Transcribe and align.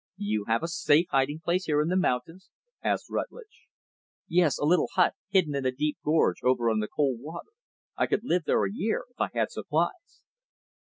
"You 0.17 0.45
have 0.47 0.63
a 0.63 0.67
safe 0.67 1.05
hiding 1.11 1.41
place 1.41 1.65
here 1.65 1.79
in 1.79 1.89
the 1.89 1.95
mountains?" 1.95 2.49
asked 2.83 3.07
Rutlidge. 3.07 3.67
"Yes; 4.27 4.57
a 4.57 4.63
little 4.65 4.87
hut, 4.95 5.13
hidden 5.29 5.53
in 5.53 5.63
a 5.63 5.71
deep 5.71 5.99
gorge, 6.03 6.41
over 6.43 6.71
on 6.71 6.79
the 6.79 6.87
Cold 6.87 7.19
Water. 7.21 7.51
I 7.95 8.07
could 8.07 8.23
live 8.23 8.45
there 8.45 8.65
a 8.65 8.73
year 8.73 9.05
if 9.11 9.21
I 9.21 9.29
had 9.31 9.51
supplies." 9.51 10.23